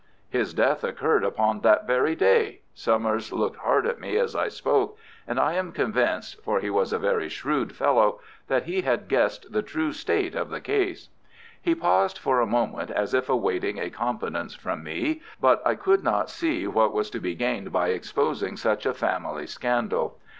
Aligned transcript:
"His 0.31 0.55
death 0.55 0.83
occurred 0.83 1.23
upon 1.23 1.59
that 1.59 1.85
very 1.85 2.15
day." 2.15 2.61
Summers 2.73 3.31
looked 3.31 3.57
hard 3.57 3.85
at 3.85 3.99
me 3.99 4.17
as 4.17 4.35
I 4.35 4.47
spoke, 4.47 4.97
and 5.27 5.39
I 5.39 5.53
am 5.53 5.71
convinced—for 5.71 6.59
he 6.59 6.71
was 6.71 6.91
a 6.91 6.97
very 6.97 7.29
shrewd 7.29 7.75
fellow—that 7.75 8.63
he 8.63 8.81
had 8.81 9.07
guessed 9.07 9.51
the 9.51 9.61
true 9.61 9.91
state 9.93 10.33
of 10.33 10.49
the 10.49 10.59
case. 10.59 11.09
He 11.61 11.75
paused 11.75 12.17
for 12.17 12.41
a 12.41 12.47
moment 12.47 12.89
as 12.89 13.13
if 13.13 13.29
awaiting 13.29 13.77
a 13.79 13.91
confidence 13.91 14.55
from 14.55 14.83
me, 14.83 15.21
but 15.39 15.61
I 15.67 15.75
could 15.75 16.03
not 16.03 16.31
see 16.31 16.65
what 16.65 16.93
was 16.93 17.11
to 17.11 17.19
be 17.19 17.35
gained 17.35 17.71
by 17.71 17.89
exposing 17.89 18.57
such 18.57 18.87
a 18.87 18.95
family 18.95 19.45
scandal. 19.45 20.17